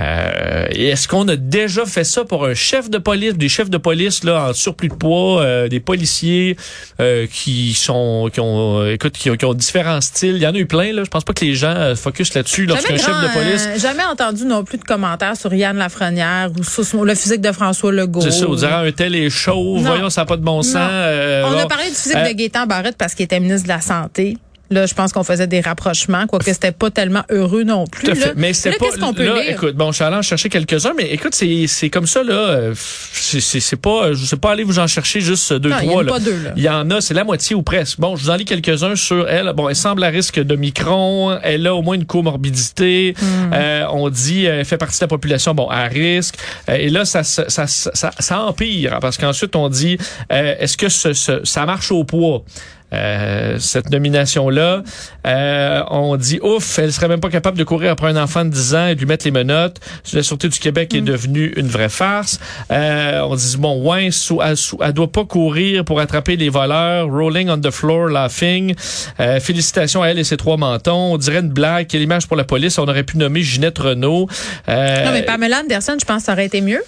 Euh, 0.00 0.66
est-ce 0.70 1.06
qu'on 1.08 1.28
a 1.28 1.36
déjà 1.36 1.84
fait 1.84 2.04
ça 2.04 2.24
pour 2.24 2.46
un 2.46 2.54
chef 2.54 2.88
de 2.88 2.96
police, 2.96 3.34
des 3.34 3.50
chefs 3.50 3.68
de 3.68 3.76
police 3.76 4.24
là 4.24 4.48
en 4.48 4.52
surplus 4.54 4.88
de 4.88 4.94
poids, 4.94 5.42
euh, 5.42 5.68
des 5.68 5.80
policiers 5.80 6.56
euh, 7.00 7.26
qui 7.30 7.74
sont, 7.74 8.30
qui 8.32 8.40
ont, 8.40 8.80
euh, 8.80 8.94
écoute, 8.94 9.12
qui 9.12 9.28
ont, 9.30 9.36
qui 9.36 9.44
ont 9.44 9.52
différents 9.52 10.00
styles? 10.00 10.36
Il 10.36 10.42
y 10.42 10.46
en 10.46 10.54
a 10.54 10.58
eu 10.58 10.64
plein 10.64 10.92
là. 10.94 11.04
Je 11.04 11.10
pense 11.10 11.24
pas 11.24 11.34
que 11.34 11.44
les 11.44 11.54
gens 11.54 11.74
euh, 11.76 11.94
focus 11.96 12.32
là-dessus 12.32 12.64
lorsqu'un 12.64 12.96
Jamais, 12.96 13.20
chef 13.20 13.22
de 13.22 13.38
police. 13.38 13.66
euh, 13.66 13.78
jamais 13.78 14.04
entendu 14.04 14.44
non 14.46 14.64
plus 14.64 14.78
de 14.78 14.84
commentaires 14.84 15.36
sur 15.36 15.52
Yann 15.52 15.76
Lafrenière 15.76 16.50
ou 16.58 16.62
sur 16.64 17.04
le 17.04 17.14
physique 17.14 17.42
de 17.42 17.52
François 17.52 17.92
Legault. 17.92 18.22
C'est 18.22 18.30
ça, 18.30 18.46
on 18.48 18.54
dirait 18.54 18.72
un 18.72 18.92
tel 18.92 19.14
est 19.14 19.46
Non. 19.48 19.76
voyons, 19.82 20.08
ça 20.08 20.22
n'a 20.22 20.26
pas 20.26 20.36
de 20.38 20.42
bon 20.44 20.62
sens. 20.62 20.76
On 20.76 21.50
bon. 21.50 21.58
a 21.58 21.66
parlé 21.66 21.88
du 21.90 21.94
physique 21.94 22.16
de 22.16 22.32
Gaétan 22.32 22.66
Barrette 22.66 22.96
parce 22.96 23.14
qu'il 23.14 23.24
était 23.24 23.40
ministre 23.40 23.64
de 23.64 23.72
la 23.72 23.80
Santé. 23.82 24.38
Là, 24.72 24.86
je 24.86 24.94
pense 24.94 25.12
qu'on 25.12 25.24
faisait 25.24 25.48
des 25.48 25.60
rapprochements, 25.60 26.26
quoique 26.28 26.52
c'était 26.52 26.70
pas 26.70 26.90
tellement 26.92 27.24
heureux 27.28 27.64
non 27.64 27.86
plus. 27.88 28.04
Tout 28.04 28.12
à 28.12 28.14
fait. 28.14 28.26
là. 28.26 28.32
Mais 28.36 28.52
c'est 28.52 28.70
pas. 28.78 28.86
qu'est-ce 28.86 28.98
qu'on 29.00 29.12
peut 29.12 29.24
là, 29.24 29.42
lire? 29.42 29.50
écoute, 29.50 29.74
bon, 29.74 29.90
je 29.90 29.96
suis 29.96 30.04
allé 30.04 30.14
en 30.16 30.22
chercher 30.22 30.48
quelques-uns, 30.48 30.92
mais 30.96 31.10
écoute, 31.10 31.34
c'est 31.34 31.66
c'est 31.66 31.90
comme 31.90 32.06
ça 32.06 32.22
là. 32.22 32.32
euh, 32.34 32.74
C'est 32.76 33.76
pas, 33.76 34.12
je 34.12 34.24
sais 34.24 34.36
pas 34.36 34.52
aller 34.52 34.62
vous 34.62 34.78
en 34.78 34.86
chercher 34.86 35.20
juste 35.20 35.52
deux 35.54 35.70
Non, 35.70 35.76
il 35.82 35.86
y 35.86 35.88
trois 35.88 36.02
là. 36.04 36.12
pas 36.12 36.20
deux, 36.20 36.38
là. 36.44 36.52
Il 36.56 36.62
y 36.62 36.68
en 36.68 36.88
a, 36.90 37.00
c'est 37.00 37.14
la 37.14 37.24
moitié 37.24 37.56
ou 37.56 37.62
presque. 37.62 37.98
Bon, 37.98 38.14
je 38.14 38.22
vous 38.22 38.30
en 38.30 38.36
lis 38.36 38.44
quelques-uns 38.44 38.94
sur 38.96 39.28
elle. 39.28 39.52
Bon, 39.56 39.68
elle 39.68 39.74
semble 39.76 40.04
à 40.04 40.08
risque 40.08 40.38
de 40.40 40.54
micron. 40.56 41.36
Elle 41.42 41.66
a 41.66 41.74
au 41.74 41.82
moins 41.82 41.96
une 41.96 42.06
comorbidité. 42.06 43.14
Hmm. 43.20 43.50
Euh, 43.52 43.84
on 43.90 44.08
dit, 44.08 44.46
euh, 44.46 44.60
elle 44.60 44.64
fait 44.64 44.78
partie 44.78 44.98
de 44.98 45.04
la 45.04 45.08
population, 45.08 45.54
bon, 45.54 45.68
à 45.68 45.84
risque. 45.84 46.36
Euh, 46.68 46.74
et 46.74 46.88
là, 46.90 47.04
ça, 47.04 47.24
ça, 47.24 47.46
ça, 47.48 47.66
ça, 47.66 48.10
ça 48.18 48.40
empire 48.42 48.98
parce 49.00 49.16
qu'ensuite 49.18 49.56
on 49.56 49.68
dit, 49.68 49.98
euh, 50.32 50.54
est-ce 50.58 50.76
que 50.76 50.88
ce, 50.88 51.12
ce- 51.12 51.44
ça 51.44 51.66
marche 51.66 51.90
au 51.90 52.04
poids? 52.04 52.44
Euh, 52.92 53.58
cette 53.58 53.90
nomination-là. 53.90 54.82
Euh, 55.26 55.82
on 55.90 56.16
dit, 56.16 56.40
ouf, 56.42 56.78
elle 56.78 56.92
serait 56.92 57.08
même 57.08 57.20
pas 57.20 57.28
capable 57.30 57.56
de 57.58 57.64
courir 57.64 57.92
après 57.92 58.08
un 58.08 58.16
enfant 58.22 58.44
de 58.44 58.50
10 58.50 58.74
ans 58.74 58.86
et 58.88 58.94
de 58.94 59.00
lui 59.00 59.06
mettre 59.06 59.24
les 59.24 59.30
menottes. 59.30 59.78
La 60.12 60.22
Sûreté 60.22 60.48
du 60.48 60.58
Québec 60.58 60.92
est 60.94 61.00
devenue 61.00 61.52
une 61.56 61.68
vraie 61.68 61.88
farce. 61.88 62.40
Euh, 62.72 63.20
on 63.22 63.34
dit, 63.36 63.56
bon, 63.58 63.82
ouais, 63.88 64.10
sous, 64.10 64.40
elle, 64.42 64.56
sous- 64.56 64.78
elle 64.82 64.92
doit 64.92 65.10
pas 65.12 65.24
courir 65.24 65.84
pour 65.84 66.00
attraper 66.00 66.36
les 66.36 66.48
voleurs. 66.48 67.06
Rolling 67.08 67.48
on 67.50 67.58
the 67.60 67.70
floor, 67.70 68.08
laughing. 68.08 68.74
Euh, 69.20 69.38
félicitations 69.40 70.02
à 70.02 70.08
elle 70.08 70.18
et 70.18 70.24
ses 70.24 70.36
trois 70.36 70.56
mentons. 70.56 71.12
On 71.12 71.16
dirait 71.18 71.40
une 71.40 71.48
blague. 71.50 71.86
Quelle 71.86 72.02
image 72.02 72.26
pour 72.26 72.36
la 72.36 72.44
police. 72.44 72.78
On 72.78 72.88
aurait 72.88 73.04
pu 73.04 73.18
nommer 73.18 73.42
Ginette 73.42 73.78
Renault. 73.78 74.28
Euh, 74.68 75.04
Non, 75.04 75.12
mais 75.12 75.22
Pamela 75.22 75.60
Anderson, 75.60 75.96
je 76.00 76.04
pense 76.04 76.18
que 76.22 76.26
ça 76.26 76.32
aurait 76.32 76.46
été 76.46 76.60
mieux. 76.60 76.82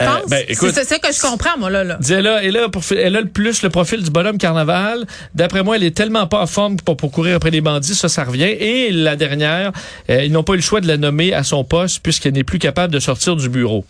Je 0.00 0.04
Euh, 0.04 0.08
ben, 0.28 0.44
c'est 0.48 0.84
ça 0.84 0.98
que 0.98 1.12
je 1.12 1.20
comprends, 1.20 1.56
moi, 1.58 1.70
là. 1.70 1.98
Elle 2.10 2.26
a, 2.26 2.42
elle, 2.42 2.56
a, 2.56 2.66
profi- 2.68 2.96
elle 2.96 3.16
a 3.16 3.20
le 3.20 3.28
plus 3.28 3.62
le 3.62 3.70
profil 3.70 4.02
du 4.02 4.10
bonhomme 4.10 4.38
carnaval. 4.38 5.06
D'après 5.34 5.62
moi, 5.62 5.76
elle 5.76 5.84
est 5.84 5.96
tellement 5.96 6.26
pas 6.26 6.40
en 6.42 6.46
forme 6.46 6.76
pour, 6.76 6.96
pour 6.96 7.10
courir 7.12 7.36
après 7.36 7.50
les 7.50 7.60
bandits, 7.60 7.94
ça, 7.94 8.08
ça 8.08 8.24
revient. 8.24 8.42
Et 8.44 8.90
la 8.90 9.14
dernière, 9.16 9.72
euh, 10.10 10.24
ils 10.24 10.32
n'ont 10.32 10.42
pas 10.42 10.54
eu 10.54 10.56
le 10.56 10.62
choix 10.62 10.80
de 10.80 10.88
la 10.88 10.96
nommer 10.96 11.32
à 11.32 11.44
son 11.44 11.62
poste 11.64 12.00
puisqu'elle 12.02 12.32
n'est 12.34 12.44
plus 12.44 12.58
capable 12.58 12.92
de 12.92 12.98
sortir 12.98 13.36
du 13.36 13.48
bureau. 13.48 13.84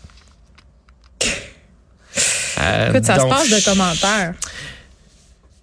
Euh, 2.61 2.91
Écoute, 2.91 3.05
ça 3.05 3.17
donc, 3.17 3.33
se 3.33 3.35
passe 3.35 3.51
de 3.51 3.65
commentaires. 3.65 4.35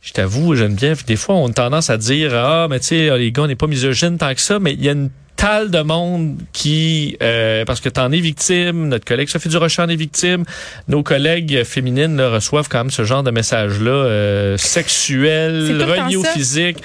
Je 0.02 0.12
t'avoue, 0.14 0.56
Geneviève, 0.56 1.06
des 1.06 1.16
fois, 1.16 1.36
on 1.36 1.50
a 1.50 1.54
tendance 1.54 1.90
à 1.90 1.98
dire 1.98 2.34
Ah, 2.36 2.68
mais 2.70 2.80
tu 2.80 2.88
sais, 2.88 3.18
les 3.18 3.32
gars, 3.32 3.44
on 3.44 3.48
n'est 3.48 3.56
pas 3.56 3.68
misogyne 3.68 4.18
tant 4.18 4.34
que 4.34 4.42
ça, 4.42 4.60
mais 4.60 4.74
il 4.74 4.84
y 4.84 4.90
a 4.90 4.94
une 4.94 5.10
talle 5.42 5.72
de 5.72 5.82
monde 5.82 6.38
qui, 6.54 7.18
euh, 7.22 7.66
parce 7.66 7.82
que 7.82 7.90
t'en 7.90 8.12
es 8.12 8.20
victime, 8.20 8.88
notre 8.90 9.06
collègue 9.06 9.28
Sophie 9.28 9.50
Durocher 9.50 9.82
en 9.82 9.90
est 9.90 9.96
victime, 9.96 10.44
nos 10.88 11.02
collègues 11.04 11.64
féminines 11.64 12.16
là, 12.16 12.30
reçoivent 12.30 12.70
quand 12.70 12.78
même 12.78 12.92
ce 12.92 13.04
genre 13.04 13.24
de 13.24 13.32
messages-là, 13.32 13.90
euh, 13.92 14.58
sexuels, 14.58 15.82
reliés 15.84 16.16
au 16.16 16.24
physique, 16.24 16.78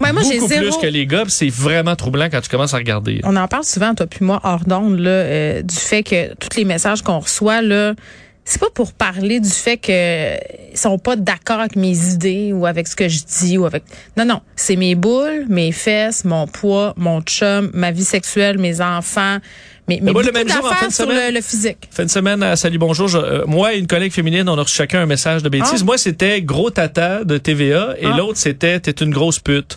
Ouais, 0.00 0.12
moi, 0.12 0.22
j'ai 0.28 0.38
beaucoup 0.40 0.48
zéro- 0.48 0.62
plus 0.64 0.76
que 0.78 0.86
les 0.92 1.06
gars, 1.06 1.24
c'est 1.28 1.48
vraiment 1.48 1.94
troublant 1.96 2.28
quand 2.30 2.40
tu 2.40 2.48
commences 2.48 2.74
à 2.74 2.78
regarder. 2.78 3.20
On 3.24 3.36
en 3.36 3.46
parle 3.48 3.64
souvent, 3.64 3.94
toi 3.94 4.06
puis 4.06 4.24
moi, 4.24 4.40
hors 4.42 4.64
d'onde, 4.66 4.98
là, 4.98 5.10
euh, 5.10 5.62
du 5.62 5.74
fait 5.76 6.02
que 6.02 6.34
tous 6.34 6.56
les 6.56 6.64
messages 6.64 7.02
qu'on 7.02 7.20
reçoit, 7.20 7.62
là, 7.62 7.94
c'est 8.44 8.60
pas 8.60 8.70
pour 8.74 8.92
parler 8.92 9.38
du 9.40 9.48
fait 9.48 9.76
que 9.76 10.34
ils 10.72 10.76
sont 10.76 10.98
pas 10.98 11.16
d'accord 11.16 11.60
avec 11.60 11.76
mes 11.76 11.96
idées 12.12 12.52
ou 12.52 12.66
avec 12.66 12.88
ce 12.88 12.96
que 12.96 13.08
je 13.08 13.20
dis 13.40 13.56
ou 13.58 13.66
avec. 13.66 13.84
Non, 14.16 14.24
non. 14.24 14.40
C'est 14.56 14.76
mes 14.76 14.94
boules, 14.94 15.46
mes 15.48 15.70
fesses, 15.72 16.24
mon 16.24 16.46
poids, 16.46 16.92
mon 16.96 17.20
chum, 17.22 17.70
ma 17.74 17.90
vie 17.92 18.04
sexuelle, 18.04 18.58
mes 18.58 18.80
enfants, 18.80 19.38
mais, 19.88 19.98
mais 20.02 20.12
moi, 20.12 20.22
le 20.22 20.32
même 20.32 20.48
jour, 20.48 20.64
en 20.64 20.74
fin 20.74 20.88
de 20.88 20.92
sur 20.92 21.06
le, 21.06 21.32
le 21.34 21.40
physique. 21.40 21.88
Fin 21.90 22.04
de 22.04 22.10
semaine 22.10 22.42
à 22.42 22.56
Salut 22.56 22.78
Bonjour, 22.78 23.08
je- 23.08 23.18
euh, 23.18 23.44
moi 23.46 23.74
et 23.74 23.78
une 23.78 23.86
collègue 23.86 24.12
féminine, 24.12 24.48
on 24.48 24.56
a 24.58 24.62
reçu 24.62 24.76
chacun 24.76 25.02
un 25.02 25.06
message 25.06 25.42
de 25.42 25.48
bêtises. 25.48 25.80
Ah. 25.82 25.84
Moi, 25.84 25.98
c'était 25.98 26.40
gros 26.42 26.70
tata 26.70 27.24
de 27.24 27.36
TVA 27.38 27.94
et 27.98 28.06
Ah. 28.06 28.16
l'autre, 28.16 28.38
c'était 28.38 28.78
t'es 28.80 28.92
une 28.92 29.10
grosse 29.12 29.38
pute. 29.40 29.76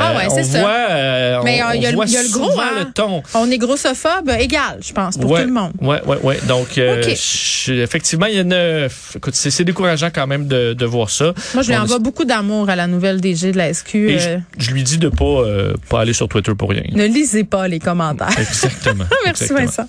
Ah 0.00 0.16
ouais, 0.16 0.26
on 0.30 0.34
c'est 0.34 0.44
ça. 0.44 0.60
voit, 0.60 0.86
euh, 0.90 1.40
Mais 1.44 1.62
on, 1.62 1.68
euh, 1.68 1.74
il 1.76 1.82
y 1.82 1.86
a, 1.86 1.92
le- 1.92 1.98
a 2.00 2.28
gros, 2.32 2.60
hein. 2.60 2.70
le 2.78 2.92
ton. 2.92 3.22
On 3.34 3.50
est 3.50 3.58
grossophobe 3.58 4.30
égal, 4.38 4.78
je 4.86 4.92
pense, 4.92 5.16
pour 5.16 5.30
ouais, 5.30 5.42
tout 5.42 5.48
le 5.48 5.52
monde. 5.54 5.72
Ouais, 5.80 6.00
ouais, 6.06 6.18
ouais. 6.22 6.38
Donc, 6.48 6.78
euh, 6.78 7.02
je- 7.02 7.72
effectivement, 7.72 8.26
il 8.26 8.34
y 8.34 8.38
a 8.38 8.42
une. 8.42 8.88
Écoute, 9.16 9.34
c'est 9.34 9.64
décourageant 9.64 10.10
quand 10.14 10.26
même 10.26 10.46
de, 10.46 10.72
de 10.74 10.86
voir 10.86 11.10
ça. 11.10 11.32
Moi, 11.54 11.62
je 11.62 11.68
lui 11.70 11.76
envoie 11.76 11.98
beaucoup 11.98 12.24
d'amour 12.24 12.68
à 12.68 12.76
la 12.76 12.86
nouvelle 12.86 13.20
DG 13.20 13.52
de 13.52 13.58
la 13.58 13.72
SQ. 13.72 13.94
et 13.94 14.16
euh, 14.20 14.38
je, 14.58 14.64
je 14.66 14.70
lui 14.72 14.82
dis 14.82 14.98
de 14.98 15.08
pas 15.08 15.24
euh, 15.24 15.74
pas 15.88 16.00
aller 16.00 16.12
sur 16.12 16.28
Twitter 16.28 16.52
pour 16.56 16.70
rien. 16.70 16.82
ne 16.92 17.06
lisez 17.06 17.44
pas 17.44 17.68
les 17.68 17.78
commentaires. 17.78 18.28
Exactement. 18.38 19.04
Merci 19.24 19.44
exactement. 19.44 19.66
Vincent. 19.66 19.88